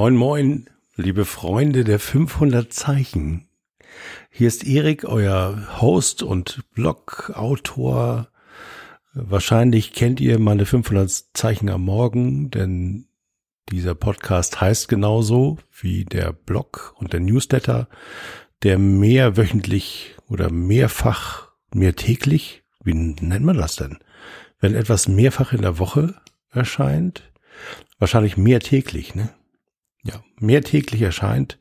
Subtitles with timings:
[0.00, 3.48] Moin, moin, liebe Freunde der 500 Zeichen.
[4.30, 8.28] Hier ist Erik, euer Host und Blog-Autor.
[9.12, 13.08] Wahrscheinlich kennt ihr meine 500 Zeichen am Morgen, denn
[13.72, 17.88] dieser Podcast heißt genauso wie der Blog und der Newsletter,
[18.62, 23.98] der mehr wöchentlich oder mehrfach, mehr täglich, wie nennt man das denn?
[24.60, 26.14] Wenn etwas mehrfach in der Woche
[26.52, 27.32] erscheint,
[27.98, 29.30] wahrscheinlich mehr täglich, ne?
[30.08, 31.58] Ja, mehr täglich erscheint,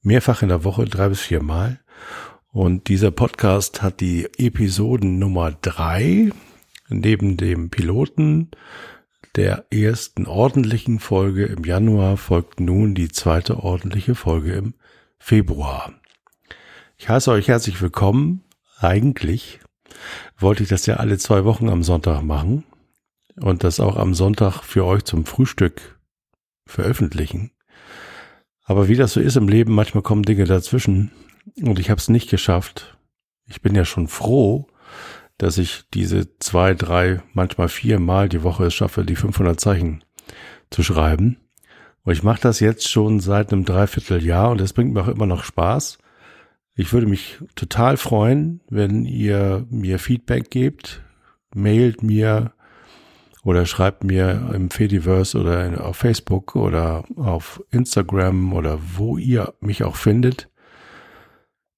[0.00, 1.78] mehrfach in der Woche, drei bis vier Mal.
[2.50, 6.30] Und dieser Podcast hat die Episoden Nummer drei,
[6.88, 8.50] neben dem Piloten
[9.36, 14.74] der ersten ordentlichen Folge im Januar folgt nun die zweite ordentliche Folge im
[15.18, 15.92] Februar.
[16.96, 18.42] Ich heiße euch herzlich willkommen.
[18.78, 19.60] Eigentlich
[20.38, 22.64] wollte ich das ja alle zwei Wochen am Sonntag machen
[23.36, 25.98] und das auch am Sonntag für euch zum Frühstück
[26.66, 27.52] veröffentlichen.
[28.64, 31.10] Aber wie das so ist im Leben, manchmal kommen Dinge dazwischen
[31.60, 32.96] und ich habe es nicht geschafft.
[33.46, 34.66] Ich bin ja schon froh,
[35.38, 40.04] dass ich diese zwei, drei, manchmal vier Mal die Woche es schaffe, die 500 Zeichen
[40.70, 41.38] zu schreiben.
[42.04, 45.26] Und ich mache das jetzt schon seit einem Dreivierteljahr und es bringt mir auch immer
[45.26, 45.98] noch Spaß.
[46.74, 51.02] Ich würde mich total freuen, wenn ihr mir Feedback gebt,
[51.54, 52.52] mailt mir
[53.44, 59.82] oder schreibt mir im Fediverse oder auf Facebook oder auf Instagram oder wo ihr mich
[59.84, 60.48] auch findet.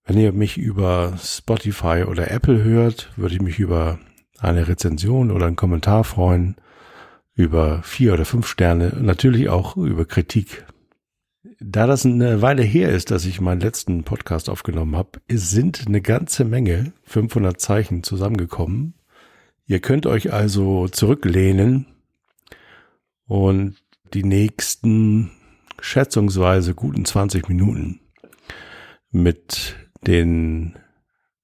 [0.05, 3.99] Wenn ihr mich über Spotify oder Apple hört, würde ich mich über
[4.39, 6.57] eine Rezension oder einen Kommentar freuen,
[7.35, 10.67] über vier oder fünf Sterne, natürlich auch über Kritik.
[11.61, 16.03] Da das eine Weile her ist, dass ich meinen letzten Podcast aufgenommen habe, sind eine
[16.03, 18.95] ganze Menge, 500 Zeichen zusammengekommen.
[19.67, 21.87] Ihr könnt euch also zurücklehnen
[23.27, 23.77] und
[24.13, 25.31] die nächsten
[25.81, 28.01] schätzungsweise guten 20 Minuten
[29.11, 29.77] mit
[30.07, 30.79] den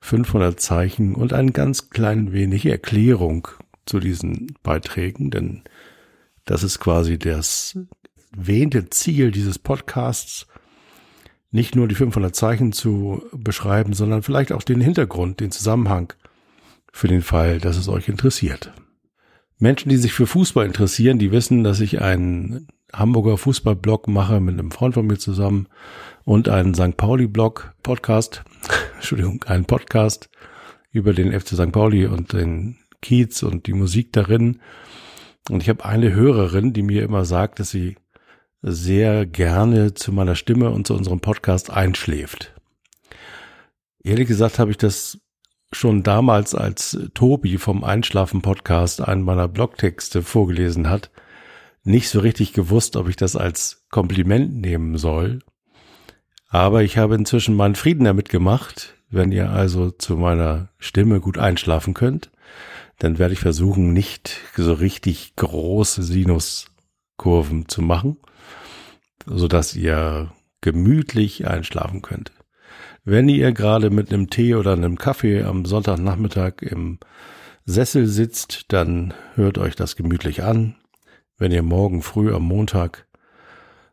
[0.02, 3.48] 500 Zeichen und ein ganz klein wenig Erklärung
[3.86, 5.62] zu diesen Beiträgen, denn
[6.44, 7.78] das ist quasi das
[8.36, 10.46] wähnte Ziel dieses Podcasts,
[11.50, 16.12] nicht nur die 500 Zeichen zu beschreiben, sondern vielleicht auch den Hintergrund, den Zusammenhang
[16.92, 18.72] für den Fall, dass es euch interessiert.
[19.58, 24.58] Menschen, die sich für Fußball interessieren, die wissen, dass ich einen Hamburger Fußballblog mache mit
[24.58, 25.68] einem Freund von mir zusammen
[26.24, 26.96] und einen St.
[26.96, 28.42] Pauli-Blog, Podcast,
[28.94, 30.30] Entschuldigung, einen Podcast
[30.90, 31.72] über den FC St.
[31.72, 34.60] Pauli und den Kiez und die Musik darin.
[35.48, 37.96] Und ich habe eine Hörerin, die mir immer sagt, dass sie
[38.62, 42.54] sehr gerne zu meiner Stimme und zu unserem Podcast einschläft.
[44.02, 45.20] Ehrlich gesagt habe ich das
[45.72, 51.10] schon damals, als Tobi vom Einschlafen-Podcast einen meiner Blogtexte vorgelesen hat,
[51.84, 55.40] nicht so richtig gewusst, ob ich das als Kompliment nehmen soll.
[56.48, 58.94] Aber ich habe inzwischen meinen Frieden damit gemacht.
[59.08, 62.30] Wenn ihr also zu meiner Stimme gut einschlafen könnt,
[62.98, 68.18] dann werde ich versuchen, nicht so richtig große Sinuskurven zu machen,
[69.26, 72.32] so dass ihr gemütlich einschlafen könnt.
[73.04, 76.98] Wenn ihr gerade mit einem Tee oder einem Kaffee am Sonntagnachmittag im
[77.64, 80.76] Sessel sitzt, dann hört euch das gemütlich an.
[81.38, 83.06] Wenn ihr morgen früh am Montag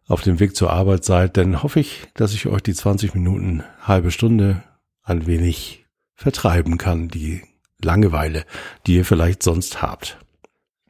[0.07, 3.63] auf dem Weg zur Arbeit seid, dann hoffe ich, dass ich euch die 20 Minuten,
[3.81, 4.63] halbe Stunde
[5.03, 5.85] ein wenig
[6.15, 7.43] vertreiben kann, die
[7.81, 8.43] Langeweile,
[8.85, 10.17] die ihr vielleicht sonst habt.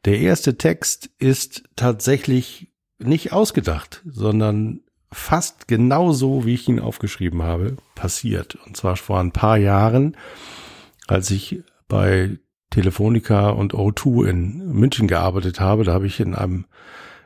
[0.04, 4.80] Der erste Text ist tatsächlich nicht ausgedacht, sondern
[5.10, 8.56] fast genauso, wie ich ihn aufgeschrieben habe, passiert.
[8.66, 10.16] Und zwar vor ein paar Jahren,
[11.06, 12.38] als ich bei
[12.70, 15.84] Telefonica und O2 in München gearbeitet habe.
[15.84, 16.66] Da habe ich in einem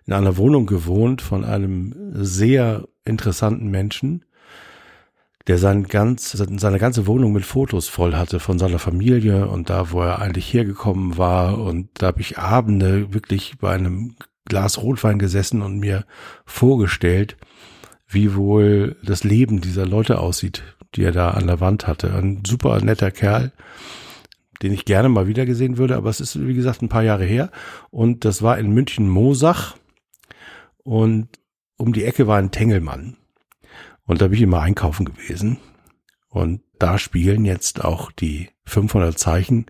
[0.07, 4.25] in einer Wohnung gewohnt von einem sehr interessanten Menschen,
[5.47, 9.91] der sein ganz, seine ganze Wohnung mit Fotos voll hatte von seiner Familie und da,
[9.91, 11.59] wo er eigentlich hergekommen war.
[11.59, 16.05] Und da habe ich Abende wirklich bei einem Glas Rotwein gesessen und mir
[16.45, 17.37] vorgestellt,
[18.13, 20.63] wie wohl das Leben dieser Leute aussieht,
[20.95, 22.15] die er da an der Wand hatte.
[22.15, 23.53] Ein super netter Kerl,
[24.63, 27.25] den ich gerne mal wieder gesehen würde, aber es ist, wie gesagt, ein paar Jahre
[27.25, 27.51] her.
[27.91, 29.77] Und das war in München Mosach.
[30.85, 31.29] Und
[31.77, 33.17] um die Ecke war ein Tengelmann.
[34.05, 35.59] Und da bin ich immer einkaufen gewesen.
[36.29, 39.67] Und da spielen jetzt auch die 500 Zeichen,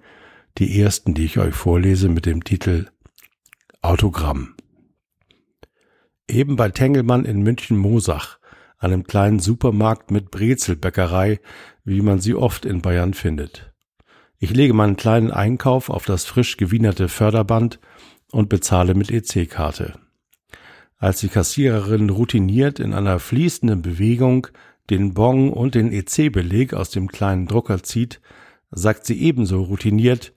[0.58, 2.86] die ersten, die ich euch vorlese, mit dem Titel
[3.80, 4.54] Autogramm.
[6.32, 8.38] Eben bei Tengelmann in München-Mosach,
[8.78, 11.40] einem kleinen Supermarkt mit Brezelbäckerei,
[11.84, 13.74] wie man sie oft in Bayern findet.
[14.38, 17.80] Ich lege meinen kleinen Einkauf auf das frisch gewienerte Förderband
[18.30, 19.92] und bezahle mit EC-Karte.
[20.96, 24.46] als die Kassiererin routiniert in einer fließenden Bewegung
[24.88, 28.22] den Bon und den EC-Beleg aus dem kleinen Drucker zieht,
[28.70, 30.32] sagt sie ebenso routiniert,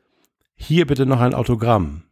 [0.56, 2.04] hier bitte noch ein Autogramm.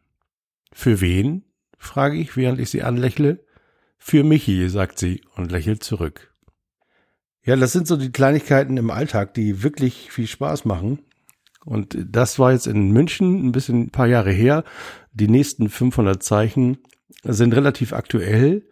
[0.71, 1.43] Für wen?
[1.77, 3.43] frage ich, während ich sie anlächle.
[4.05, 6.35] Für Michi, sagt sie und lächelt zurück.
[7.45, 10.99] Ja, das sind so die Kleinigkeiten im Alltag, die wirklich viel Spaß machen.
[11.63, 14.65] Und das war jetzt in München ein bisschen ein paar Jahre her.
[15.13, 16.79] Die nächsten 500 Zeichen
[17.23, 18.67] sind relativ aktuell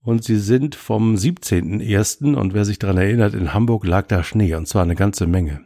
[0.00, 2.34] und sie sind vom 17.01.
[2.34, 5.60] und wer sich daran erinnert, in Hamburg lag da Schnee und zwar eine ganze Menge.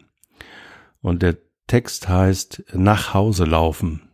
[1.00, 1.36] Und der
[1.68, 4.10] Text heißt Nach Hause laufen.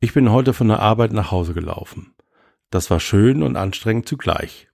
[0.00, 2.13] Ich bin heute von der Arbeit nach Hause gelaufen.
[2.74, 4.66] Das war schön und anstrengend zugleich.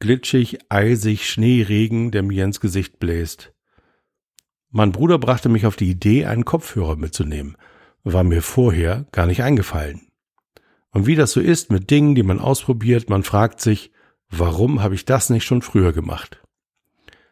[0.00, 3.52] Glitschig, eisig, Schneeregen, der mir ins Gesicht bläst.
[4.72, 7.56] Mein Bruder brachte mich auf die Idee, einen Kopfhörer mitzunehmen.
[8.02, 10.08] War mir vorher gar nicht eingefallen.
[10.90, 13.92] Und wie das so ist mit Dingen, die man ausprobiert, man fragt sich,
[14.28, 16.42] warum habe ich das nicht schon früher gemacht?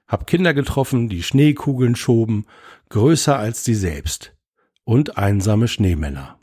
[0.06, 2.46] Hab Kinder getroffen, die Schneekugeln schoben,
[2.88, 4.32] größer als sie selbst.
[4.84, 6.38] Und einsame Schneemänner.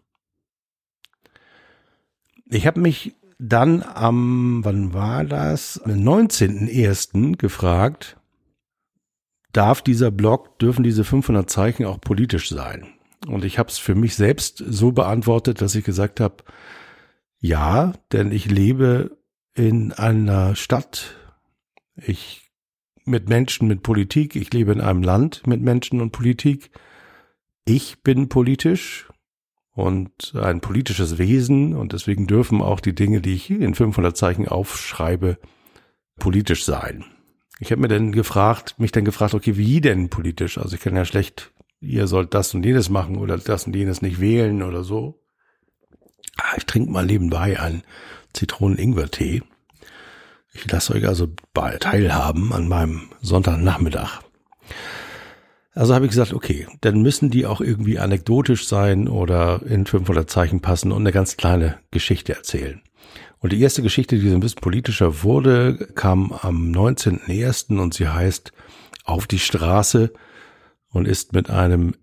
[2.49, 5.81] Ich habe mich dann am, wann war das?
[5.83, 7.37] Am 19.01.
[7.37, 8.17] gefragt,
[9.51, 12.87] darf dieser Blog, dürfen diese 500 Zeichen auch politisch sein?
[13.27, 16.43] Und ich habe es für mich selbst so beantwortet, dass ich gesagt habe,
[17.39, 19.17] ja, denn ich lebe
[19.55, 21.15] in einer Stadt,
[21.95, 22.51] ich
[23.05, 26.69] mit Menschen, mit Politik, ich lebe in einem Land mit Menschen und Politik.
[27.65, 29.10] Ich bin politisch
[29.73, 34.47] und ein politisches Wesen und deswegen dürfen auch die Dinge, die ich in 500 Zeichen
[34.47, 35.37] aufschreibe,
[36.19, 37.05] politisch sein.
[37.59, 40.57] Ich habe mir dann gefragt, mich dann gefragt, okay, wie denn politisch?
[40.57, 44.01] Also ich kann ja schlecht, ihr sollt das und jenes machen oder das und jenes
[44.01, 45.21] nicht wählen oder so.
[46.37, 47.83] Ah, ich trinke mal nebenbei einen
[48.33, 49.43] Zitronen-Ingwer-Tee.
[50.53, 54.21] Ich lasse euch also teilhaben an meinem Sonntagnachmittag.
[55.73, 60.29] Also habe ich gesagt, okay, dann müssen die auch irgendwie anekdotisch sein oder in 500
[60.29, 62.81] Zeichen passen und eine ganz kleine Geschichte erzählen.
[63.39, 67.79] Und die erste Geschichte, die so ein bisschen politischer wurde, kam am 19.01.
[67.79, 68.51] und sie heißt
[69.03, 70.11] Auf die Straße
[70.89, 71.95] und ist mit einem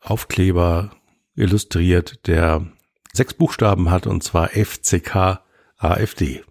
[0.00, 0.90] Aufkleber
[1.36, 2.66] illustriert, der
[3.12, 5.40] sechs Buchstaben hat und zwar FCK
[5.76, 6.42] AfD.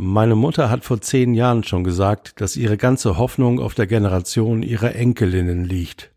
[0.00, 4.62] Meine Mutter hat vor zehn Jahren schon gesagt, dass ihre ganze Hoffnung auf der Generation
[4.62, 6.12] ihrer Enkelinnen liegt.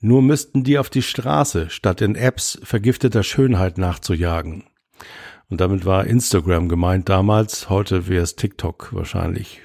[0.00, 4.64] Nur müssten die auf die Straße, statt in Apps vergifteter Schönheit nachzujagen.
[5.48, 9.62] Und damit war Instagram gemeint damals, heute wäre es TikTok wahrscheinlich.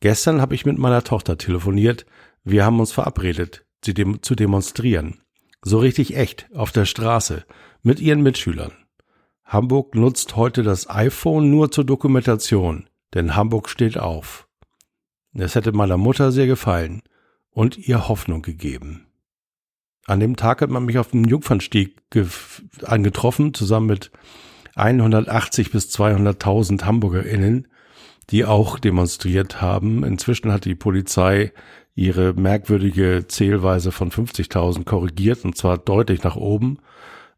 [0.00, 2.04] Gestern habe ich mit meiner Tochter telefoniert,
[2.42, 5.20] wir haben uns verabredet, sie dem zu demonstrieren.
[5.62, 7.44] So richtig echt, auf der Straße,
[7.84, 8.72] mit ihren Mitschülern.
[9.46, 14.48] Hamburg nutzt heute das iPhone nur zur Dokumentation, denn Hamburg steht auf.
[15.34, 17.02] Es hätte meiner Mutter sehr gefallen
[17.50, 19.06] und ihr Hoffnung gegeben.
[20.06, 21.96] An dem Tag hat man mich auf dem Jungfernstieg
[22.82, 24.10] angetroffen, zusammen mit
[24.74, 27.68] 180 bis 200.000 HamburgerInnen,
[28.30, 30.02] die auch demonstriert haben.
[30.02, 31.52] Inzwischen hat die Polizei
[31.94, 36.78] ihre merkwürdige Zählweise von 50.000 korrigiert und zwar deutlich nach oben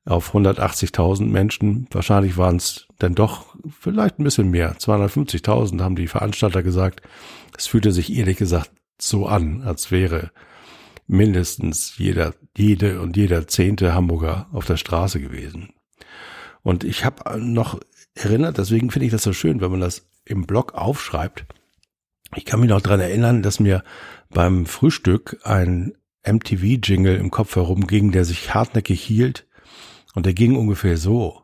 [0.09, 1.87] auf 180.000 Menschen.
[1.91, 4.77] Wahrscheinlich waren es dann doch vielleicht ein bisschen mehr.
[4.77, 7.03] 250.000 haben die Veranstalter gesagt.
[7.57, 10.31] Es fühlte sich ehrlich gesagt so an, als wäre
[11.07, 15.71] mindestens jeder, jede und jeder zehnte Hamburger auf der Straße gewesen.
[16.63, 17.79] Und ich habe noch
[18.15, 21.47] erinnert, deswegen finde ich das so schön, wenn man das im Blog aufschreibt.
[22.35, 23.83] Ich kann mich noch dran erinnern, dass mir
[24.29, 25.95] beim Frühstück ein
[26.27, 29.48] MTV-Jingle im Kopf herumging, der sich hartnäckig hielt
[30.19, 31.43] und der ging ungefähr so.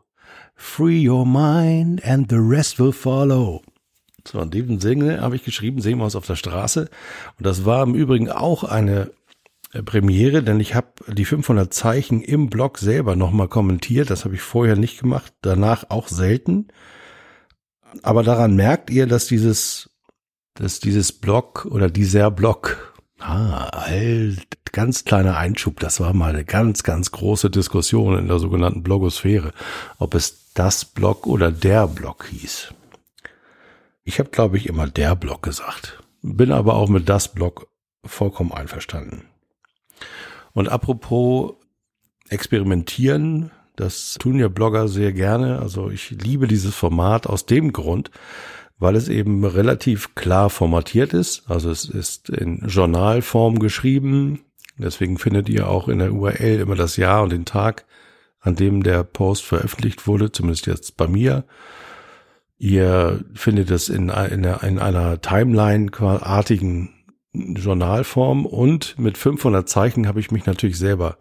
[0.53, 3.61] Free your mind and the rest will follow.
[4.27, 6.89] So, in diesem Single habe ich geschrieben, sehen wir uns auf der Straße.
[7.37, 9.11] Und das war im Übrigen auch eine
[9.71, 14.09] äh, Premiere, denn ich habe die 500 Zeichen im Blog selber nochmal kommentiert.
[14.09, 16.67] Das habe ich vorher nicht gemacht, danach auch selten.
[18.03, 19.89] Aber daran merkt ihr, dass dieses,
[20.55, 25.79] dass dieses Blog oder dieser Blog Ah, alt, ganz kleiner Einschub.
[25.79, 29.53] Das war mal eine ganz, ganz große Diskussion in der sogenannten Blogosphäre,
[29.97, 32.73] ob es das Blog oder der Blog hieß.
[34.03, 37.67] Ich habe, glaube ich, immer der Blog gesagt, bin aber auch mit das Blog
[38.05, 39.25] vollkommen einverstanden.
[40.53, 41.53] Und apropos
[42.29, 45.59] experimentieren, das tun ja Blogger sehr gerne.
[45.59, 48.11] Also ich liebe dieses Format aus dem Grund,
[48.77, 51.49] weil es eben relativ klar formatiert ist.
[51.49, 54.41] Also es ist in Journalform geschrieben.
[54.77, 57.85] Deswegen findet ihr auch in der URL immer das Jahr und den Tag,
[58.41, 61.45] an dem der Post veröffentlicht wurde, zumindest jetzt bei mir.
[62.57, 66.89] Ihr findet es in, in, in einer Timeline-artigen
[67.33, 71.17] Journalform und mit 500 Zeichen habe ich mich natürlich selber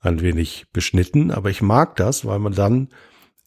[0.00, 2.88] ein wenig beschnitten, aber ich mag das, weil man dann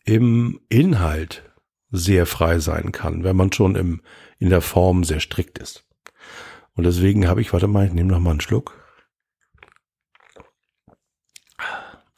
[0.04, 1.51] im Inhalt
[1.92, 4.02] sehr frei sein kann, wenn man schon im,
[4.40, 5.86] in der Form sehr strikt ist.
[6.74, 8.78] Und deswegen habe ich, warte mal, ich nehme noch mal einen Schluck.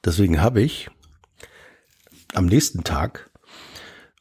[0.06, 0.90] Deswegen habe ich
[2.34, 3.32] am nächsten Tag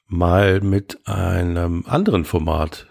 [0.07, 2.87] mal mit einem anderen Format,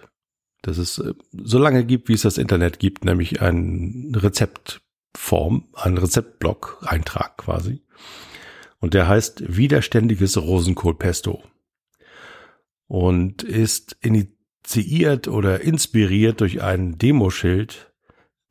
[0.61, 5.97] das es äh, so lange gibt, wie es das Internet gibt, nämlich ein Rezeptform, ein
[5.97, 7.83] Rezeptblog-Eintrag quasi.
[8.79, 11.43] Und der heißt Widerständiges Rosenkohlpesto
[12.91, 17.93] und ist initiiert oder inspiriert durch ein Demoschild,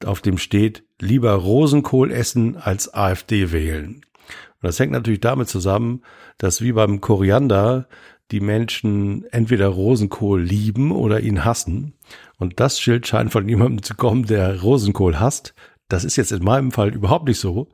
[0.02, 3.96] auf dem steht, lieber Rosenkohl essen als AfD wählen.
[3.96, 6.00] Und das hängt natürlich damit zusammen,
[6.38, 7.86] dass wie beim Koriander
[8.30, 11.92] die Menschen entweder Rosenkohl lieben oder ihn hassen.
[12.38, 15.54] Und das Schild scheint von jemandem zu kommen, der Rosenkohl hasst.
[15.88, 17.68] Das ist jetzt in meinem Fall überhaupt nicht so,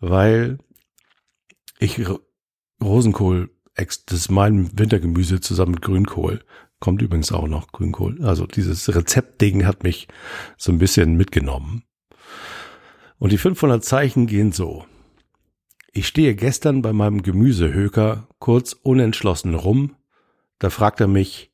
[0.00, 0.58] weil
[1.78, 2.00] ich
[2.82, 6.44] Rosenkohl, das ist mein Wintergemüse zusammen mit Grünkohl.
[6.80, 8.24] Kommt übrigens auch noch Grünkohl.
[8.24, 10.08] Also dieses Rezeptding hat mich
[10.56, 11.84] so ein bisschen mitgenommen.
[13.18, 14.86] Und die 500 Zeichen gehen so.
[15.92, 19.96] Ich stehe gestern bei meinem Gemüsehöker kurz unentschlossen rum.
[20.58, 21.52] Da fragt er mich,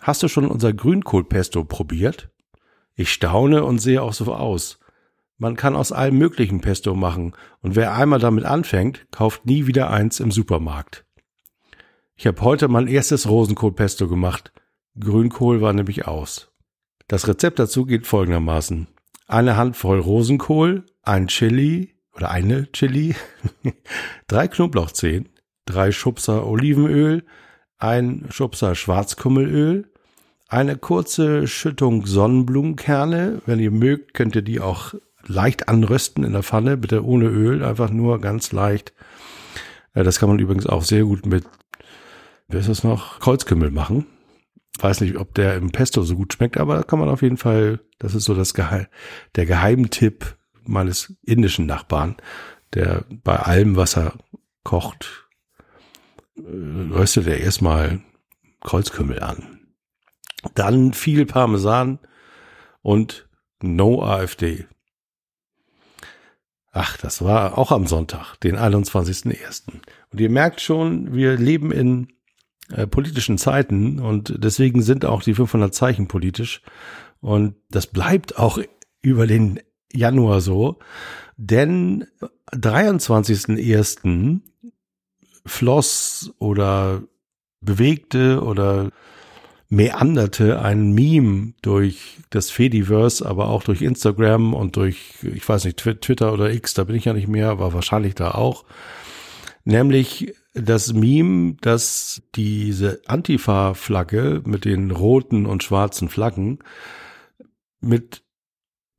[0.00, 2.30] hast du schon unser Grünkohlpesto probiert?
[2.94, 4.78] Ich staune und sehe auch so aus.
[5.36, 9.90] Man kann aus allem möglichen Pesto machen und wer einmal damit anfängt, kauft nie wieder
[9.90, 11.04] eins im Supermarkt.
[12.16, 14.52] Ich habe heute mein erstes Rosenkohlpesto gemacht.
[14.98, 16.52] Grünkohl war nämlich aus.
[17.08, 18.86] Das Rezept dazu geht folgendermaßen.
[19.26, 23.14] Eine Handvoll Rosenkohl, ein Chili, oder eine Chili,
[24.26, 25.28] drei Knoblauchzehen,
[25.64, 27.24] drei Schubser Olivenöl,
[27.78, 29.90] ein Schubser Schwarzkummelöl,
[30.48, 33.40] eine kurze Schüttung Sonnenblumenkerne.
[33.46, 34.94] Wenn ihr mögt, könnt ihr die auch
[35.26, 38.92] leicht anrösten in der Pfanne, bitte ohne Öl, einfach nur ganz leicht.
[39.94, 41.44] Äh, das kann man übrigens auch sehr gut mit,
[42.48, 44.06] wie ist das noch, Kreuzkümmel machen.
[44.78, 47.80] Weiß nicht, ob der im Pesto so gut schmeckt, aber kann man auf jeden Fall,
[47.98, 48.86] das ist so das Geheim,
[49.36, 52.16] der Geheimtipp meines indischen Nachbarn,
[52.74, 54.14] der bei allem, was er
[54.64, 55.28] kocht,
[56.36, 56.42] äh,
[56.92, 58.00] röstet er erstmal
[58.60, 59.60] Kreuzkümmel an.
[60.54, 61.98] Dann viel Parmesan
[62.80, 63.28] und
[63.62, 64.66] No AfD.
[66.72, 69.64] Ach, das war auch am Sonntag, den 21.01.
[70.10, 72.08] Und ihr merkt schon, wir leben in
[72.72, 76.62] äh, politischen Zeiten und deswegen sind auch die 500 Zeichen politisch.
[77.20, 78.58] Und das bleibt auch
[79.00, 79.60] über den
[79.92, 80.78] Januar so,
[81.36, 82.06] denn
[82.52, 84.40] 23.01.
[85.46, 87.02] floss oder
[87.60, 88.90] bewegte oder
[89.68, 95.78] meanderte ein Meme durch das Fediverse, aber auch durch Instagram und durch, ich weiß nicht,
[95.78, 98.64] Twitter oder X, da bin ich ja nicht mehr, aber wahrscheinlich da auch.
[99.64, 106.58] Nämlich das Meme, dass diese Antifa-Flagge mit den roten und schwarzen Flaggen
[107.80, 108.22] mit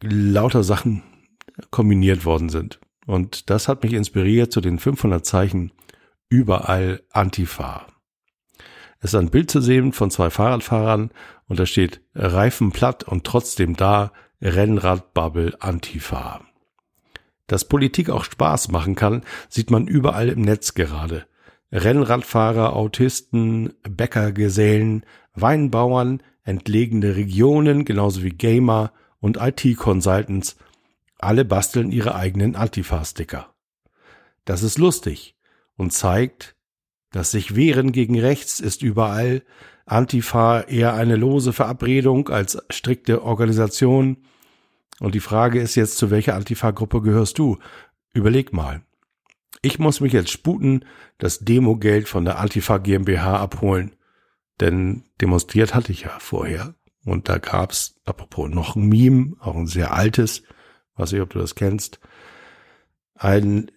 [0.02, 1.04] lauter Sachen
[1.70, 2.80] kombiniert worden sind.
[3.06, 5.72] Und das hat mich inspiriert zu den 500 Zeichen
[6.30, 7.88] überall Antifa.
[9.00, 11.12] Es ist ein Bild zu sehen von zwei Fahrradfahrern
[11.48, 16.42] und da steht Reifen platt und trotzdem da Rennradbubble Antifa.
[17.48, 21.26] Dass Politik auch Spaß machen kann, sieht man überall im Netz gerade.
[21.72, 30.58] Rennradfahrer, Autisten, Bäckergesellen, Weinbauern, entlegene Regionen, genauso wie Gamer, und IT-Consultants,
[31.18, 33.54] alle basteln ihre eigenen Antifa-Sticker.
[34.46, 35.38] Das ist lustig
[35.78, 36.56] und zeigt,
[37.12, 39.44] dass sich Wehren gegen Rechts ist überall,
[39.86, 44.26] Antifa eher eine lose Verabredung als strikte Organisation.
[45.00, 47.58] Und die Frage ist jetzt, zu welcher Antifa-Gruppe gehörst du?
[48.14, 48.82] Überleg mal.
[49.62, 50.86] Ich muss mich jetzt sputen,
[51.18, 53.96] das Demogeld von der Antifa GmbH abholen.
[54.60, 56.76] Denn demonstriert hatte ich ja vorher.
[57.06, 60.44] Und da gab's, apropos, noch ein Meme, auch ein sehr altes,
[60.96, 62.00] weiß ich, ob du das kennst,
[63.16, 63.72] ein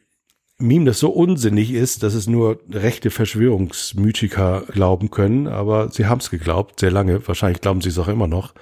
[0.58, 6.20] Meme, das so unsinnig ist, dass es nur rechte Verschwörungsmythiker glauben können, aber sie haben
[6.20, 8.54] es geglaubt, sehr lange, wahrscheinlich glauben sie es auch immer noch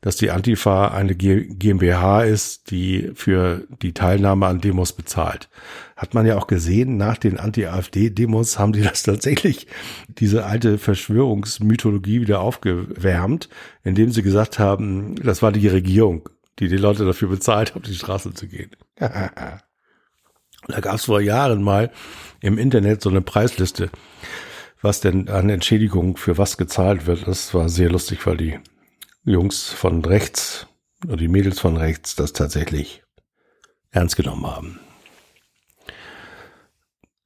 [0.00, 5.48] dass die Antifa eine GmbH ist, die für die Teilnahme an Demos bezahlt.
[5.96, 9.66] Hat man ja auch gesehen, nach den Anti-AfD-Demos haben die das tatsächlich,
[10.06, 13.48] diese alte Verschwörungsmythologie wieder aufgewärmt,
[13.82, 16.28] indem sie gesagt haben, das war die Regierung,
[16.60, 18.70] die die Leute dafür bezahlt, auf die Straße zu gehen.
[18.96, 19.60] da
[20.80, 21.90] gab es vor Jahren mal
[22.40, 23.90] im Internet so eine Preisliste
[24.80, 27.26] was denn an Entschädigung für was gezahlt wird.
[27.26, 28.58] Das war sehr lustig, weil die
[29.28, 30.66] Jungs von rechts
[31.06, 33.02] oder die Mädels von rechts das tatsächlich
[33.90, 34.80] ernst genommen haben.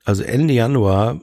[0.05, 1.21] Also Ende Januar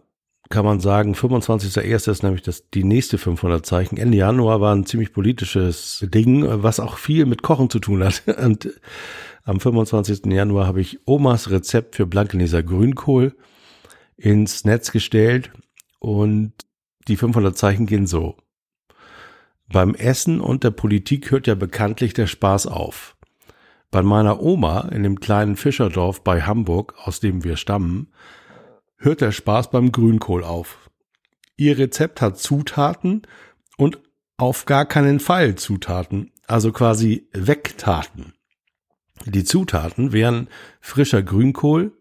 [0.50, 2.10] kann man sagen, 25.01.
[2.10, 3.98] ist nämlich das, die nächste 500 Zeichen.
[3.98, 8.24] Ende Januar war ein ziemlich politisches Ding, was auch viel mit Kochen zu tun hat.
[8.44, 8.70] Und
[9.44, 10.26] am 25.
[10.26, 13.36] Januar habe ich Omas Rezept für Blankeneser Grünkohl
[14.18, 15.52] ins Netz gestellt
[16.00, 16.54] und
[17.08, 18.36] die 500 Zeichen gehen so.
[19.72, 23.16] Beim Essen und der Politik hört ja bekanntlich der Spaß auf.
[23.92, 28.12] Bei meiner Oma in dem kleinen Fischerdorf bei Hamburg, aus dem wir stammen,
[28.98, 30.90] hört der Spaß beim Grünkohl auf.
[31.56, 33.24] Ihr Rezept hat Zutaten
[33.78, 34.00] und
[34.38, 38.34] auf gar keinen Fall Zutaten, also quasi Wegtaten.
[39.26, 40.48] Die Zutaten wären
[40.80, 41.92] frischer Grünkohl,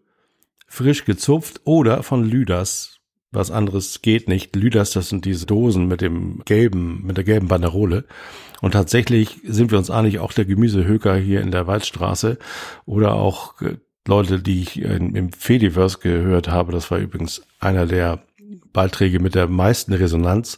[0.67, 2.98] frisch gezupft oder von Lüders.
[3.31, 4.55] Was anderes geht nicht.
[4.55, 8.05] Lüders, das sind diese Dosen mit dem gelben, mit der gelben Banderole.
[8.61, 12.37] Und tatsächlich sind wir uns einig, auch der Gemüsehöker hier in der Waldstraße
[12.85, 18.23] oder auch äh, Leute, die ich im Fediverse gehört habe, das war übrigens einer der
[18.73, 20.57] Beiträge mit der meisten Resonanz.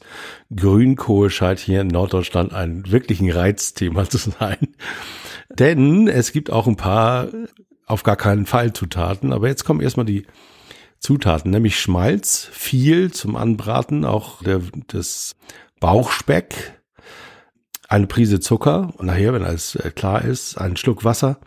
[0.55, 4.69] Grünkohl scheint hier in Norddeutschland ein wirklichen Reizthema zu sein.
[5.49, 7.27] Denn es gibt auch ein paar
[7.85, 9.33] auf gar keinen Fall Zutaten.
[9.33, 10.25] Aber jetzt kommen erstmal die
[11.01, 15.35] Zutaten, nämlich Schmalz, viel zum Anbraten, auch der, das
[15.79, 16.79] Bauchspeck,
[17.89, 21.39] eine Prise Zucker und nachher, wenn alles äh, klar ist, einen Schluck Wasser,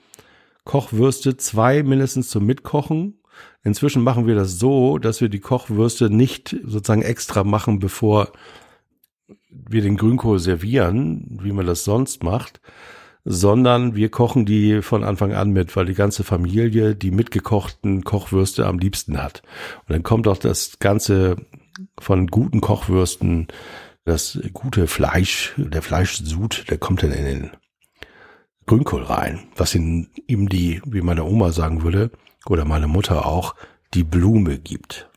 [0.64, 3.20] Kochwürste, zwei mindestens zum Mitkochen.
[3.62, 8.32] Inzwischen machen wir das so, dass wir die Kochwürste nicht sozusagen extra machen, bevor
[9.49, 12.61] wir den Grünkohl servieren, wie man das sonst macht,
[13.25, 18.67] sondern wir kochen die von Anfang an mit, weil die ganze Familie die mitgekochten Kochwürste
[18.67, 19.43] am liebsten hat.
[19.80, 21.37] Und dann kommt auch das Ganze
[21.99, 23.49] von guten Kochwürsten,
[24.04, 27.50] das gute Fleisch, der Fleischsud, der kommt dann in den
[28.67, 32.10] Grünkohl rein, was ihm die, wie meine Oma sagen würde,
[32.47, 33.54] oder meine Mutter auch,
[33.95, 35.08] die Blume gibt.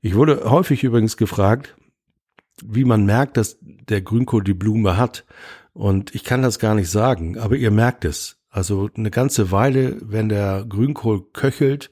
[0.00, 1.76] Ich wurde häufig übrigens gefragt,
[2.62, 5.24] wie man merkt, dass der Grünkohl die Blume hat.
[5.74, 8.38] Und ich kann das gar nicht sagen, aber ihr merkt es.
[8.48, 11.90] Also eine ganze Weile, wenn der Grünkohl köchelt,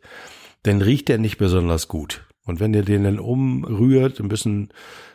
[0.62, 2.24] dann riecht er nicht besonders gut.
[2.44, 4.72] Und wenn ihr den dann umrührt, ein bisschen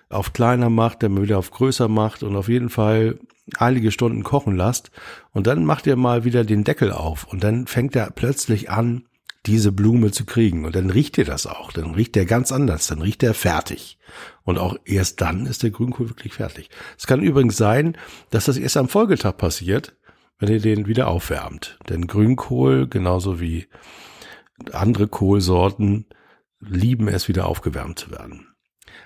[0.10, 3.20] auf kleiner macht, dann wieder auf größer macht und auf jeden Fall
[3.58, 4.92] einige Stunden kochen lasst
[5.32, 9.07] und dann macht ihr mal wieder den Deckel auf und dann fängt er plötzlich an,
[9.48, 12.88] diese Blume zu kriegen und dann riecht ihr das auch, dann riecht der ganz anders,
[12.88, 13.98] dann riecht er fertig
[14.44, 16.70] und auch erst dann ist der Grünkohl wirklich fertig.
[16.98, 17.98] Es kann übrigens sein,
[18.30, 19.96] dass das erst am Folgetag passiert,
[20.38, 23.68] wenn ihr den wieder aufwärmt, denn Grünkohl genauso wie
[24.74, 26.06] andere Kohlsorten
[26.60, 28.48] lieben es wieder aufgewärmt zu werden.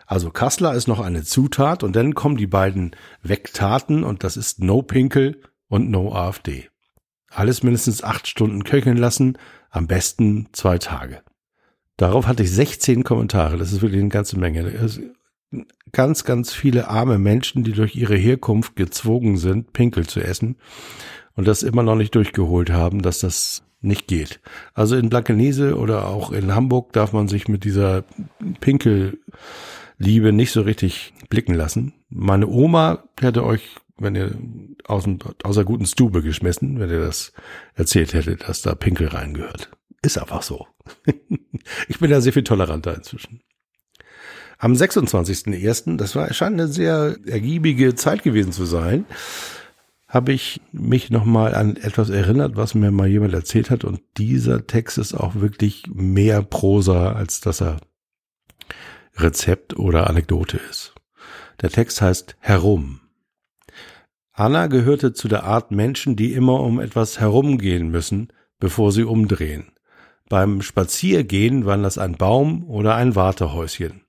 [0.08, 4.60] Also Kassler ist noch eine Zutat und dann kommen die beiden Wegtaten und das ist
[4.60, 6.69] No Pinkel und No AfD.
[7.30, 9.38] Alles mindestens acht Stunden köcheln lassen,
[9.71, 11.21] am besten zwei Tage.
[11.97, 14.89] Darauf hatte ich 16 Kommentare, das ist wirklich eine ganze Menge.
[15.91, 20.55] Ganz, ganz viele arme Menschen, die durch ihre Herkunft gezwungen sind, Pinkel zu essen
[21.36, 24.39] und das immer noch nicht durchgeholt haben, dass das nicht geht.
[24.73, 28.03] Also in Blankenese oder auch in Hamburg darf man sich mit dieser
[28.60, 29.19] Pinkel
[29.97, 31.93] Liebe nicht so richtig blicken lassen.
[32.10, 34.35] Meine Oma hätte euch, wenn ihr
[34.85, 37.33] aus, dem, aus der guten Stube geschmissen, wenn ihr das
[37.75, 39.71] erzählt hättet, dass da Pinkel reingehört.
[40.01, 40.67] Ist einfach so.
[41.87, 43.41] ich bin da sehr viel toleranter inzwischen.
[44.57, 49.05] Am 26.01., das war scheint eine sehr ergiebige Zeit gewesen zu sein,
[50.07, 53.83] habe ich mich nochmal an etwas erinnert, was mir mal jemand erzählt hat.
[53.85, 57.77] Und dieser Text ist auch wirklich mehr Prosa, als dass er
[59.15, 60.93] Rezept oder Anekdote ist.
[61.61, 63.00] Der Text heißt Herum.
[64.41, 69.71] Anna gehörte zu der Art Menschen, die immer um etwas herumgehen müssen, bevor sie umdrehen.
[70.30, 74.01] Beim Spaziergehen waren das ein Baum oder ein Wartehäuschen.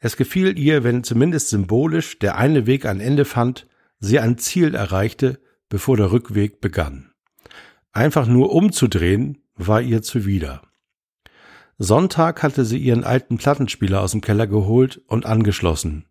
[0.00, 3.66] Es gefiel ihr, wenn zumindest symbolisch der eine Weg ein Ende fand,
[4.00, 7.12] sie ein Ziel erreichte, bevor der Rückweg begann.
[7.90, 10.60] Einfach nur umzudrehen war ihr zuwider.
[11.78, 16.04] Sonntag hatte sie ihren alten Plattenspieler aus dem Keller geholt und angeschlossen,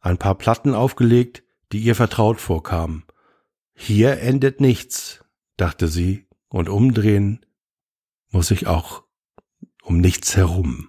[0.00, 3.04] ein paar Platten aufgelegt, die ihr vertraut vorkamen.
[3.74, 5.24] Hier endet nichts,
[5.56, 7.44] dachte sie, und umdrehen
[8.30, 9.04] muss ich auch
[9.82, 10.88] um nichts herum.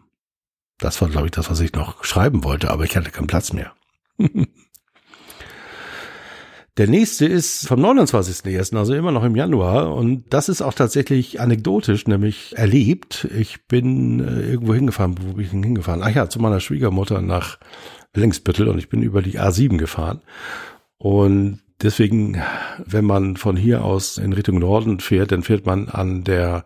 [0.77, 3.53] Das war, glaube ich, das, was ich noch schreiben wollte, aber ich hatte keinen Platz
[3.53, 3.73] mehr.
[6.77, 9.93] Der nächste ist vom 29.01., also immer noch im Januar.
[9.93, 13.27] Und das ist auch tatsächlich anekdotisch, nämlich erlebt.
[13.37, 15.17] Ich bin äh, irgendwo hingefahren.
[15.19, 16.01] Wo bin ich denn hingefahren?
[16.01, 17.57] Ach ja, zu meiner Schwiegermutter nach
[18.15, 20.21] Längsbüttel und ich bin über die A7 gefahren.
[20.97, 22.41] Und deswegen,
[22.85, 26.65] wenn man von hier aus in Richtung Norden fährt, dann fährt man an der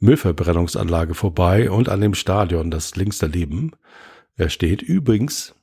[0.00, 3.72] Müllverbrennungsanlage vorbei und an dem Stadion, das links daneben
[4.36, 4.80] er steht.
[4.80, 5.54] Übrigens,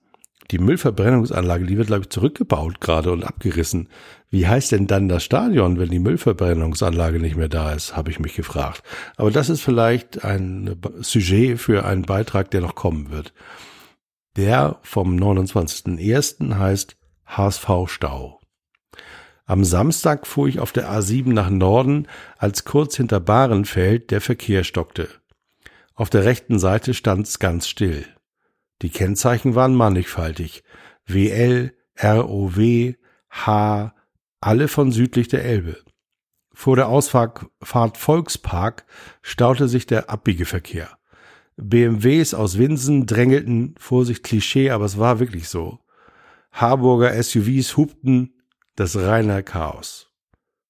[0.52, 3.90] die Müllverbrennungsanlage, die wird, glaube ich, zurückgebaut gerade und abgerissen.
[4.30, 8.20] Wie heißt denn dann das Stadion, wenn die Müllverbrennungsanlage nicht mehr da ist, habe ich
[8.20, 8.84] mich gefragt.
[9.18, 13.34] Aber das ist vielleicht ein Sujet für einen Beitrag, der noch kommen wird.
[14.38, 16.56] Der vom 29.01.
[16.56, 16.96] heißt
[17.26, 18.40] HSV Stau.
[19.46, 24.64] Am Samstag fuhr ich auf der A7 nach Norden, als kurz hinter Bahrenfeld der Verkehr
[24.64, 25.10] stockte.
[25.96, 28.06] Auf der rechten Seite stand's ganz still.
[28.84, 30.64] Die Kennzeichen waren mannigfaltig.
[31.08, 32.94] WL, ROW,
[33.32, 33.96] H,
[34.40, 35.78] alle von südlich der Elbe.
[36.54, 38.86] Vor der Ausfahrt Volkspark
[39.24, 40.96] staute sich der Abbiegeverkehr.
[41.58, 45.80] BMWs aus Winsen drängelten, Vorsicht Klischee, aber es war wirklich so.
[46.52, 48.34] Harburger SUVs hupten,
[48.76, 50.12] das reine Chaos.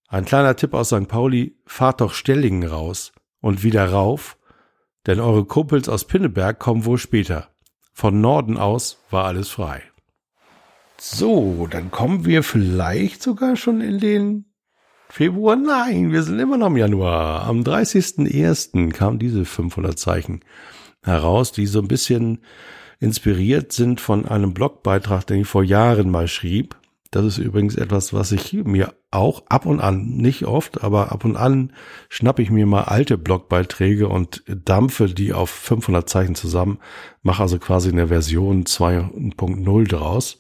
[0.08, 1.08] Ein kleiner Tipp aus St.
[1.10, 4.38] Pauli, fahrt doch Stellingen raus und wieder rauf,
[5.06, 7.50] denn eure Kumpels aus Pinneberg kommen wohl später.
[7.94, 9.84] Von Norden aus war alles frei.
[10.98, 14.46] So, dann kommen wir vielleicht sogar schon in den
[15.10, 15.56] Februar.
[15.56, 17.44] Nein, wir sind immer noch im Januar.
[17.44, 18.92] Am 30.01.
[18.92, 20.42] kam diese 500 Zeichen
[21.04, 22.40] heraus, die so ein bisschen
[23.00, 26.76] inspiriert sind von einem Blogbeitrag, den ich vor Jahren mal schrieb.
[27.12, 31.24] Das ist übrigens etwas, was ich mir auch ab und an, nicht oft, aber ab
[31.24, 31.72] und an
[32.10, 36.80] schnappe ich mir mal alte Blogbeiträge und dampfe die auf 500 Zeichen zusammen,
[37.22, 40.40] mache also quasi eine Version 2.0 draus.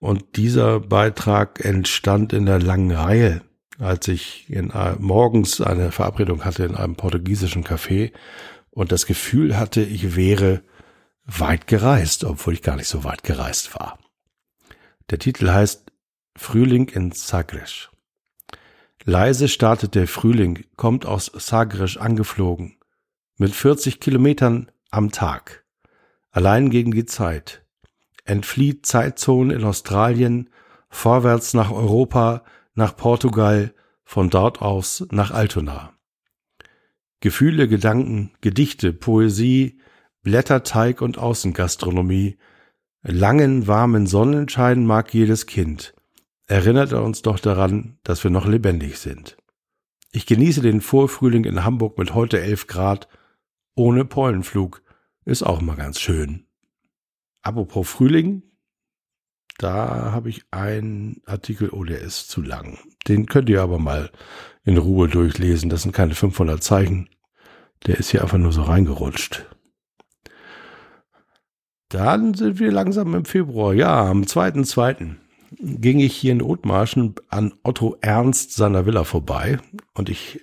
[0.00, 3.40] Und dieser Beitrag entstand in der langen Reihe,
[3.78, 8.12] als ich in, morgens eine Verabredung hatte in einem portugiesischen Café
[8.74, 10.62] und das Gefühl hatte, ich wäre
[11.24, 13.98] weit gereist, obwohl ich gar nicht so weit gereist war.
[15.10, 15.90] Der Titel heißt
[16.36, 17.90] Frühling in Sagres.
[19.04, 22.76] Leise startet der Frühling, kommt aus Sagres angeflogen.
[23.36, 25.64] Mit 40 Kilometern am Tag.
[26.30, 27.64] Allein gegen die Zeit.
[28.24, 30.50] Entflieht Zeitzonen in Australien,
[30.88, 35.93] vorwärts nach Europa, nach Portugal, von dort aus nach Altona.
[37.24, 39.80] Gefühle, Gedanken, Gedichte, Poesie,
[40.22, 42.38] Blätterteig und Außengastronomie–
[43.06, 45.94] Langen, warmen Sonnenschein mag jedes Kind.
[46.46, 49.36] Erinnert er uns doch daran, dass wir noch lebendig sind.
[50.10, 53.08] Ich genieße den Vorfrühling in Hamburg mit heute 11 Grad.
[53.74, 54.82] Ohne Pollenflug.
[55.26, 56.46] Ist auch mal ganz schön.
[57.42, 58.42] Apropos Frühling.
[59.58, 62.78] Da habe ich einen Artikel, oh, der ist zu lang.
[63.06, 64.10] Den könnt ihr aber mal
[64.64, 65.68] in Ruhe durchlesen.
[65.68, 67.10] Das sind keine 500 Zeichen.
[67.86, 69.46] Der ist hier einfach nur so reingerutscht.
[71.88, 73.74] Dann sind wir langsam im Februar.
[73.74, 75.14] Ja, am 2.2.
[75.60, 79.58] ging ich hier in Othmarschen an Otto Ernst seiner Villa vorbei
[79.94, 80.40] und ich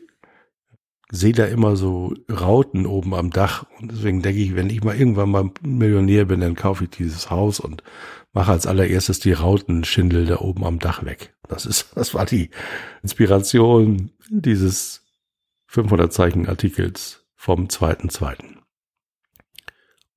[1.12, 4.96] sehe da immer so Rauten oben am Dach und deswegen denke ich, wenn ich mal
[4.96, 7.84] irgendwann mal Millionär bin, dann kaufe ich dieses Haus und
[8.32, 11.36] mache als allererstes die Rautenschindel da oben am Dach weg.
[11.50, 12.50] Das ist, das war die
[13.04, 15.04] Inspiration dieses
[15.68, 18.36] 500 Zeichen Artikels vom 2.2.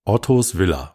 [0.04, 0.92] Ottos Villa.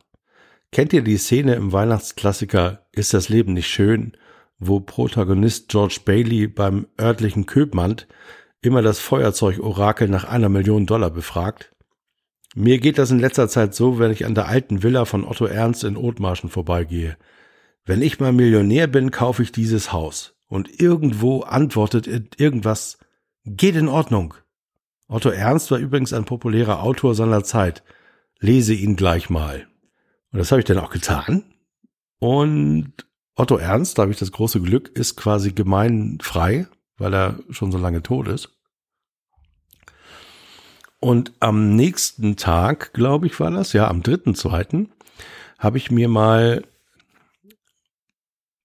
[0.72, 4.16] Kennt ihr die Szene im Weihnachtsklassiker Ist das Leben nicht schön,
[4.60, 8.04] wo Protagonist George Bailey beim örtlichen Köbmann
[8.62, 11.76] immer das Feuerzeug-Orakel nach einer Million Dollar befragt?
[12.54, 15.46] Mir geht das in letzter Zeit so, wenn ich an der alten Villa von Otto
[15.46, 17.18] Ernst in Othmarschen vorbeigehe.
[17.86, 20.36] Wenn ich mal Millionär bin, kaufe ich dieses Haus.
[20.48, 22.06] Und irgendwo antwortet
[22.40, 23.00] irgendwas,
[23.46, 24.36] geht in Ordnung.
[25.10, 27.84] Otto Ernst war übrigens ein populärer Autor seiner Zeit.
[28.40, 29.68] Lese ihn gleich mal.
[30.32, 31.44] Und das habe ich dann auch getan.
[32.20, 32.94] Und
[33.36, 36.68] Otto Ernst, da habe ich das große Glück, ist quasi gemeinfrei,
[36.98, 38.50] weil er schon so lange tot ist.
[41.00, 44.92] Und am nächsten Tag, glaube ich, war das, ja, am dritten, zweiten,
[45.58, 46.64] habe ich mir mal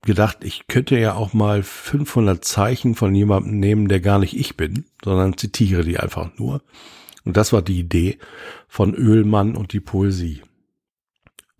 [0.04, 4.56] gedacht, ich könnte ja auch mal 500 Zeichen von jemandem nehmen, der gar nicht ich
[4.56, 6.62] bin, sondern zitiere die einfach nur.
[7.24, 8.18] Und das war die Idee
[8.68, 10.42] von Ölmann und die Poesie.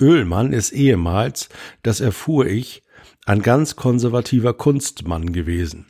[0.01, 1.49] Oehlmann ist ehemals,
[1.83, 2.83] das erfuhr ich,
[3.27, 5.87] ein ganz konservativer Kunstmann gewesen.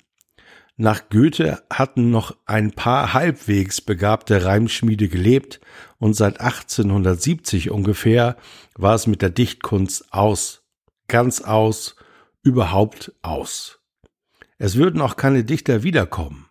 [0.77, 5.61] Nach Goethe hatten noch ein paar halbwegs begabte Reimschmiede gelebt
[5.99, 8.37] und seit 1870 ungefähr
[8.75, 10.64] war es mit der Dichtkunst aus,
[11.07, 11.97] ganz aus,
[12.45, 13.81] überhaupt aus.
[14.59, 16.47] Es würden auch keine Dichter wiederkommen.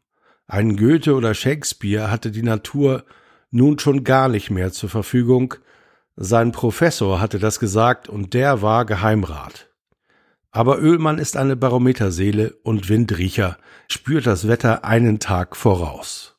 [0.48, 3.06] Ein Goethe oder Shakespeare hatte die Natur
[3.50, 5.54] nun schon gar nicht mehr zur Verfügung.
[6.16, 9.70] Sein Professor hatte das gesagt und der war Geheimrat.
[10.52, 16.36] Aber Oehlmann ist eine Barometerseele und Windriecher, spürt das Wetter einen Tag voraus.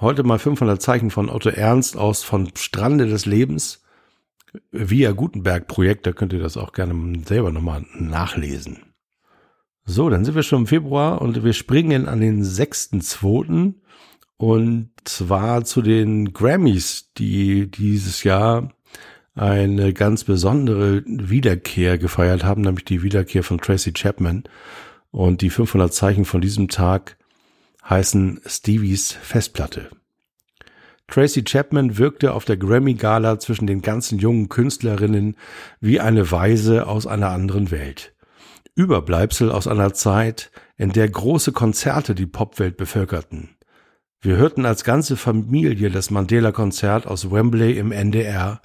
[0.00, 3.81] Heute mal 500 Zeichen von Otto Ernst aus von Strande des Lebens
[4.70, 8.80] via Gutenberg Projekt, da könnt ihr das auch gerne selber nochmal nachlesen.
[9.84, 13.74] So, dann sind wir schon im Februar und wir springen an den 6.2.
[14.36, 18.72] und zwar zu den Grammys, die dieses Jahr
[19.34, 24.44] eine ganz besondere Wiederkehr gefeiert haben, nämlich die Wiederkehr von Tracy Chapman.
[25.10, 27.16] Und die 500 Zeichen von diesem Tag
[27.88, 29.90] heißen Stevies Festplatte.
[31.08, 35.36] Tracy Chapman wirkte auf der Grammy-Gala zwischen den ganzen jungen Künstlerinnen
[35.80, 38.14] wie eine Weise aus einer anderen Welt.
[38.74, 43.50] Überbleibsel aus einer Zeit, in der große Konzerte die Popwelt bevölkerten.
[44.20, 48.62] Wir hörten als ganze Familie das Mandela-Konzert aus Wembley im NDR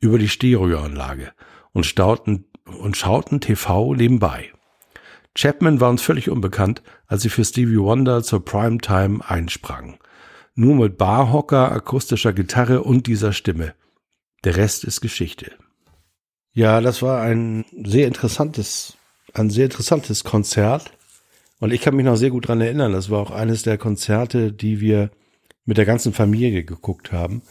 [0.00, 1.32] über die Stereoanlage
[1.72, 4.52] und stauten und schauten TV nebenbei.
[5.36, 9.98] Chapman war uns völlig unbekannt, als sie für Stevie Wonder zur Primetime einsprang.
[10.58, 13.74] Nur mit Barhocker, akustischer Gitarre und dieser Stimme.
[14.42, 15.52] Der Rest ist Geschichte.
[16.54, 18.96] Ja, das war ein sehr interessantes,
[19.34, 20.90] ein sehr interessantes Konzert.
[21.60, 22.92] Und ich kann mich noch sehr gut dran erinnern.
[22.92, 25.10] Das war auch eines der Konzerte, die wir
[25.66, 27.42] mit der ganzen Familie geguckt haben.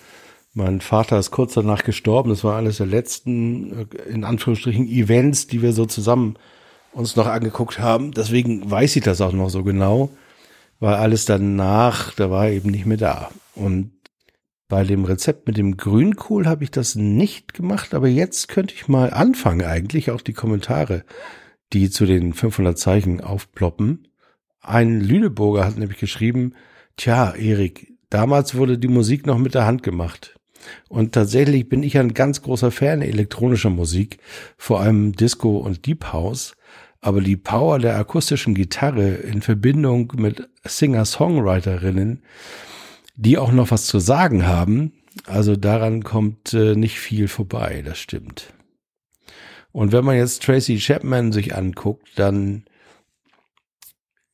[0.55, 2.31] Mein Vater ist kurz danach gestorben.
[2.31, 6.37] Das war eines der letzten, äh, in Anführungsstrichen, Events, die wir so zusammen
[6.91, 8.13] uns noch angeguckt haben.
[8.13, 10.09] Deswegen weiß ich das auch noch so genau,
[10.79, 13.31] weil alles danach, da war eben nicht mehr da.
[13.55, 13.91] Und
[14.67, 18.87] bei dem Rezept mit dem Grünkohl habe ich das nicht gemacht, aber jetzt könnte ich
[18.87, 21.03] mal anfangen eigentlich, auch die Kommentare,
[21.73, 24.07] die zu den 500 Zeichen aufploppen.
[24.61, 26.53] Ein Lüneburger hat nämlich geschrieben,
[26.97, 30.35] tja, Erik, damals wurde die Musik noch mit der Hand gemacht.
[30.89, 34.17] Und tatsächlich bin ich ein ganz großer Fan elektronischer Musik,
[34.57, 36.55] vor allem Disco und Deep House.
[37.05, 42.23] Aber die Power der akustischen Gitarre in Verbindung mit Singer-Songwriterinnen,
[43.15, 44.91] die auch noch was zu sagen haben,
[45.27, 48.55] also daran kommt äh, nicht viel vorbei, das stimmt.
[49.71, 52.63] Und wenn man jetzt Tracy Chapman sich anguckt, dann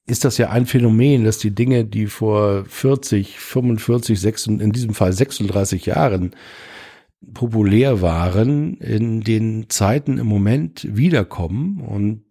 [0.07, 4.93] ist das ja ein Phänomen, dass die Dinge, die vor 40, 45, 36, in diesem
[4.93, 6.31] Fall 36 Jahren
[7.33, 11.81] populär waren, in den Zeiten im Moment wiederkommen.
[11.81, 12.30] Und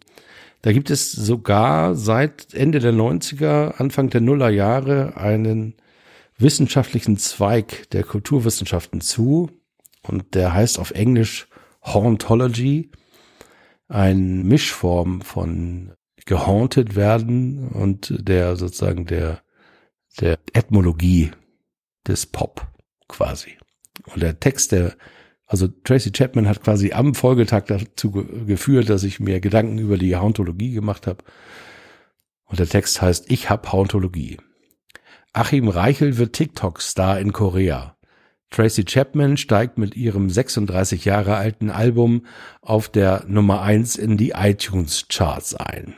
[0.62, 5.74] da gibt es sogar seit Ende der 90er, Anfang der Nuller Jahre einen
[6.36, 9.50] wissenschaftlichen Zweig der Kulturwissenschaften zu.
[10.02, 11.48] Und der heißt auf Englisch
[11.84, 12.90] Hauntology,
[13.88, 15.92] ein Mischform von
[16.26, 19.42] gehaunted werden und der sozusagen der,
[20.20, 21.30] der Ethnologie
[22.06, 22.66] des Pop
[23.08, 23.56] quasi.
[24.12, 24.94] Und der Text, der,
[25.50, 30.14] also Tracy Chapman hat quasi am Folgetag dazu geführt, dass ich mir Gedanken über die
[30.14, 31.24] Hauntologie gemacht habe.
[32.44, 34.36] Und der Text heißt, ich hab Hauntologie.
[35.32, 37.96] Achim Reichel wird TikTok-Star in Korea.
[38.50, 42.26] Tracy Chapman steigt mit ihrem 36 Jahre alten Album
[42.62, 45.94] auf der Nummer 1 in die iTunes Charts ein.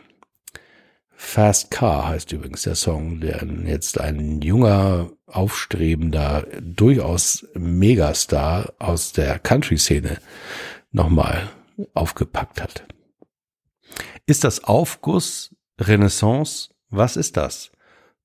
[1.25, 9.39] Fast Car heißt übrigens der Song, der jetzt ein junger, aufstrebender, durchaus Megastar aus der
[9.39, 10.19] Country-Szene
[10.91, 11.49] nochmal
[11.95, 12.87] aufgepackt hat.
[14.27, 16.69] Ist das Aufguss, Renaissance?
[16.91, 17.73] Was ist das?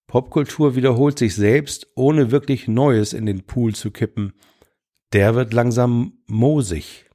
[0.08, 4.34] Popkultur wiederholt sich selbst, ohne wirklich Neues in den Pool zu kippen.
[5.14, 7.06] Der wird langsam moosig.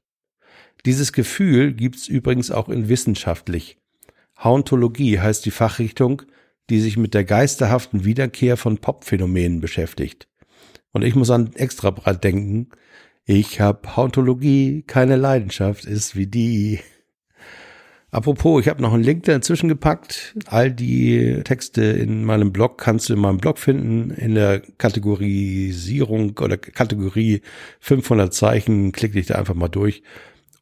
[0.87, 3.82] Dieses Gefühl gibt's übrigens auch in wissenschaftlich.
[4.42, 6.22] Hauntologie heißt die Fachrichtung,
[6.70, 10.28] die sich mit der geisterhaften Wiederkehr von Popphänomenen beschäftigt.
[10.92, 12.68] Und ich muss an Extrabreit denken.
[13.24, 16.81] Ich hab Hauntologie, keine Leidenschaft ist wie die.
[18.11, 20.35] Apropos, ich habe noch einen Link dazwischen gepackt.
[20.46, 26.38] All die Texte in meinem Blog kannst du in meinem Blog finden, in der Kategorisierung
[26.38, 27.40] oder Kategorie
[27.81, 28.92] 500 Zeichen.
[28.92, 30.02] Klick dich da einfach mal durch.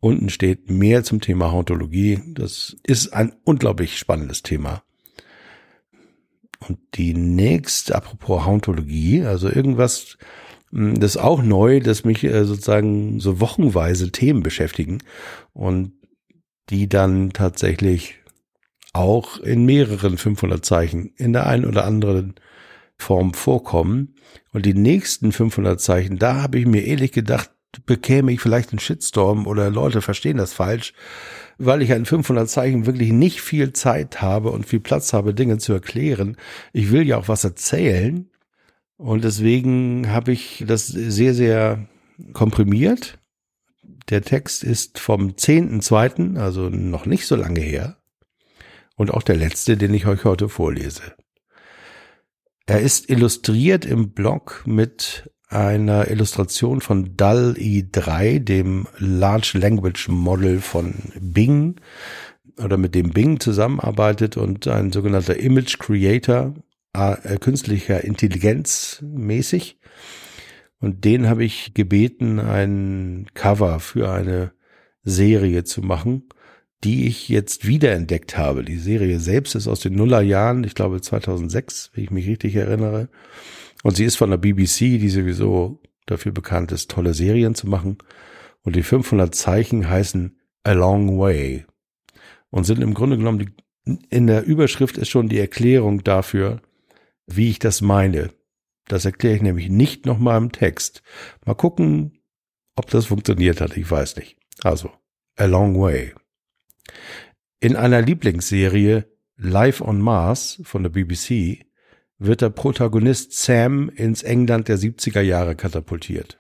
[0.01, 2.21] Unten steht mehr zum Thema Hauntologie.
[2.29, 4.83] Das ist ein unglaublich spannendes Thema.
[6.67, 10.19] Und die nächste, apropos Hauntologie, also irgendwas,
[10.71, 15.03] hm, das ist auch neu, dass mich äh, sozusagen so wochenweise Themen beschäftigen
[15.53, 15.93] und
[16.71, 18.17] die dann tatsächlich
[18.93, 22.35] auch in mehreren 500 Zeichen in der einen oder anderen
[22.97, 24.15] Form vorkommen.
[24.53, 27.51] Und die nächsten 500 Zeichen, da habe ich mir ehrlich gedacht,
[27.87, 30.93] bekäme ich vielleicht einen Shitstorm oder Leute verstehen das falsch,
[31.59, 35.59] weil ich an 500 Zeichen wirklich nicht viel Zeit habe und viel Platz habe, Dinge
[35.59, 36.37] zu erklären.
[36.73, 38.29] Ich will ja auch was erzählen.
[38.97, 41.89] Und deswegen habe ich das sehr, sehr
[42.33, 43.19] komprimiert.
[44.11, 47.97] Der Text ist vom 10.2., also noch nicht so lange her.
[48.97, 51.15] Und auch der letzte, den ich euch heute vorlese.
[52.67, 60.95] Er ist illustriert im Blog mit einer Illustration von DAL-E3, dem Large Language Model von
[61.21, 61.77] Bing
[62.63, 66.55] oder mit dem Bing zusammenarbeitet und ein sogenannter Image Creator,
[66.93, 69.79] äh, künstlicher Intelligenz mäßig.
[70.79, 74.53] Und den habe ich gebeten, ein Cover für eine
[75.03, 76.29] Serie zu machen,
[76.85, 78.65] die ich jetzt wiederentdeckt habe.
[78.65, 83.09] Die Serie selbst ist aus den Nullerjahren, ich glaube 2006, wenn ich mich richtig erinnere.
[83.83, 87.99] Und sie ist von der BBC, die sowieso dafür bekannt ist, tolle Serien zu machen.
[88.63, 91.65] Und die 500 Zeichen heißen A Long Way
[92.51, 96.61] und sind im Grunde genommen, die, in der Überschrift ist schon die Erklärung dafür,
[97.27, 98.33] wie ich das meine.
[98.87, 101.03] Das erkläre ich nämlich nicht nochmal im Text.
[101.47, 102.19] Mal gucken,
[102.77, 103.77] ob das funktioniert hat.
[103.77, 104.37] Ich weiß nicht.
[104.63, 104.91] Also,
[105.37, 106.15] A Long Way.
[107.61, 111.65] In einer Lieblingsserie Live on Mars von der BBC
[112.21, 116.39] wird der Protagonist Sam ins England der 70er Jahre katapultiert.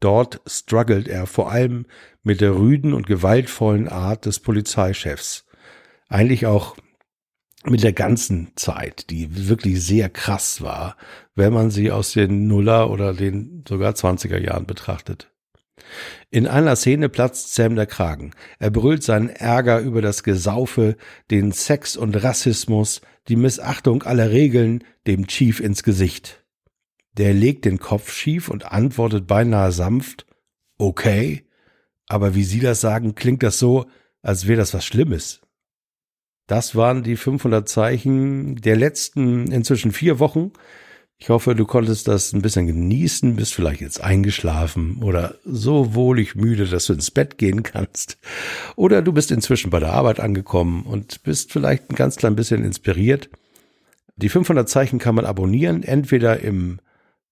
[0.00, 1.86] Dort struggelt er vor allem
[2.22, 5.46] mit der rüden und gewaltvollen Art des Polizeichefs.
[6.08, 6.76] Eigentlich auch
[7.64, 10.96] mit der ganzen Zeit, die wirklich sehr krass war,
[11.34, 15.32] wenn man sie aus den Nuller oder den sogar 20er Jahren betrachtet.
[16.30, 18.32] In einer Szene platzt Sam der Kragen.
[18.58, 20.96] Er brüllt seinen Ärger über das Gesaufe,
[21.30, 26.44] den Sex und Rassismus, die Missachtung aller Regeln dem Chief ins Gesicht.
[27.12, 30.26] Der legt den Kopf schief und antwortet beinahe sanft,
[30.78, 31.44] okay,
[32.06, 33.86] aber wie Sie das sagen, klingt das so,
[34.22, 35.40] als wäre das was Schlimmes.
[36.46, 40.52] Das waren die 500 Zeichen der letzten inzwischen vier Wochen.
[41.22, 46.34] Ich hoffe, du konntest das ein bisschen genießen, bist vielleicht jetzt eingeschlafen oder so wohlig
[46.34, 48.18] müde, dass du ins Bett gehen kannst.
[48.74, 52.64] Oder du bist inzwischen bei der Arbeit angekommen und bist vielleicht ein ganz klein bisschen
[52.64, 53.30] inspiriert.
[54.16, 56.80] Die 500 Zeichen kann man abonnieren, entweder im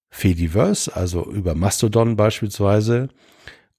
[0.08, 3.08] Fediverse, also über Mastodon beispielsweise,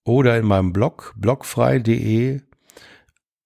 [0.03, 2.41] oder in meinem Blog blogfrei.de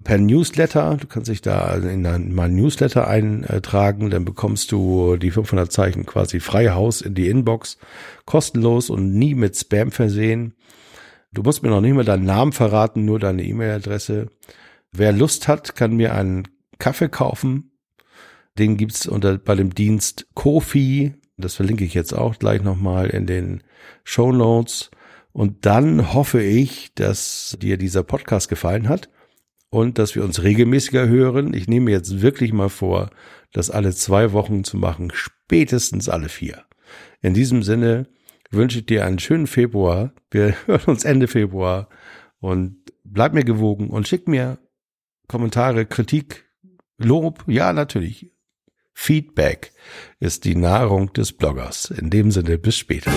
[0.04, 0.98] per Newsletter.
[1.00, 6.40] Du kannst dich da in mein Newsletter eintragen, dann bekommst du die 500 Zeichen quasi
[6.40, 7.78] frei Haus in die Inbox,
[8.26, 10.54] kostenlos und nie mit Spam versehen.
[11.34, 14.28] Du musst mir noch nicht mal deinen Namen verraten, nur deine E-Mail-Adresse.
[14.92, 16.48] Wer Lust hat, kann mir einen
[16.80, 17.72] Kaffee kaufen.
[18.58, 21.16] Den gibt's unter bei dem Dienst Kofi.
[21.36, 23.64] Das verlinke ich jetzt auch gleich nochmal in den
[24.06, 24.92] Show Notes.
[25.34, 29.10] Und dann hoffe ich, dass dir dieser Podcast gefallen hat
[29.76, 31.54] und dass wir uns regelmäßiger hören.
[31.54, 33.10] Ich nehme jetzt wirklich mal vor,
[33.52, 36.64] das alle zwei Wochen zu machen, spätestens alle vier.
[37.22, 38.08] In diesem Sinne
[38.52, 40.14] wünsche ich dir einen schönen Februar.
[40.32, 41.90] Wir hören uns Ende Februar
[42.40, 44.60] und bleib mir gewogen und schick mir
[45.28, 46.46] Kommentare, Kritik,
[46.98, 47.44] Lob.
[47.46, 48.32] Ja, natürlich.
[48.94, 49.74] Feedback
[50.22, 51.90] ist die Nahrung des Bloggers.
[51.90, 53.12] In dem Sinne, bis später.